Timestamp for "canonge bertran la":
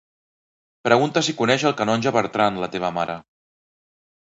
1.83-2.73